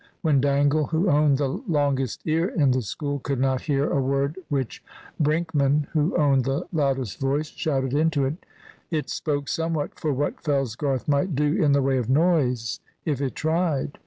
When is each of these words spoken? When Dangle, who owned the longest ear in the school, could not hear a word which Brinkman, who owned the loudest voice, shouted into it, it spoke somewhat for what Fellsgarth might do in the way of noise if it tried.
When 0.23 0.41
Dangle, 0.41 0.87
who 0.87 1.11
owned 1.11 1.37
the 1.37 1.47
longest 1.67 2.21
ear 2.25 2.47
in 2.47 2.71
the 2.71 2.81
school, 2.81 3.19
could 3.19 3.39
not 3.39 3.61
hear 3.61 3.87
a 3.87 4.01
word 4.01 4.35
which 4.49 4.83
Brinkman, 5.21 5.85
who 5.93 6.17
owned 6.17 6.43
the 6.45 6.65
loudest 6.73 7.19
voice, 7.19 7.49
shouted 7.51 7.93
into 7.93 8.25
it, 8.25 8.47
it 8.89 9.11
spoke 9.11 9.47
somewhat 9.47 9.99
for 9.99 10.11
what 10.11 10.41
Fellsgarth 10.41 11.07
might 11.07 11.35
do 11.35 11.53
in 11.55 11.73
the 11.73 11.83
way 11.83 11.99
of 11.99 12.09
noise 12.09 12.79
if 13.05 13.21
it 13.21 13.35
tried. 13.35 13.99